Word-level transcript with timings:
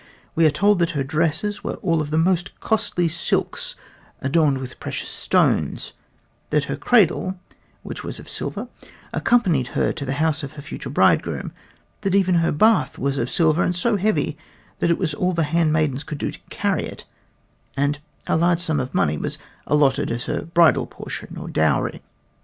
We 0.33 0.47
are 0.47 0.49
told 0.49 0.79
that 0.79 0.89
her 0.97 1.03
dresses 1.03 1.63
were 1.63 1.75
all 1.75 2.01
of 2.01 2.09
the 2.09 2.17
most 2.17 2.59
costly 2.59 3.07
silks 3.07 3.75
adorned 4.19 4.57
with 4.57 4.79
precious 4.79 5.09
stones, 5.09 5.93
that 6.49 6.63
her 6.63 6.75
cradle, 6.75 7.39
which 7.83 8.03
was 8.03 8.17
of 8.17 8.27
silver, 8.27 8.67
accompanied 9.13 9.67
her 9.77 9.93
to 9.93 10.03
the 10.03 10.13
house 10.15 10.41
of 10.41 10.55
the 10.55 10.63
future 10.63 10.89
bridegroom, 10.89 11.51
that 12.01 12.15
even 12.15 12.33
her 12.41 12.51
bath 12.51 12.97
was 12.97 13.19
of 13.19 13.29
silver 13.29 13.61
and 13.61 13.75
so 13.75 13.95
heavy 13.95 14.39
that 14.79 14.89
it 14.89 14.97
was 14.97 15.13
all 15.13 15.33
that 15.33 15.43
her 15.43 15.51
handmaidens 15.51 16.03
could 16.03 16.17
do 16.17 16.31
to 16.31 16.39
carry 16.49 16.87
it, 16.87 17.05
and 17.77 17.99
a 18.25 18.35
large 18.37 18.59
sum 18.59 18.79
of 18.79 18.95
money 18.95 19.19
was 19.19 19.37
allotted 19.67 20.09
as 20.09 20.25
her 20.25 20.41
bridal 20.41 20.87
portion 20.87 21.37
or 21.37 21.47
dowry. 21.47 22.01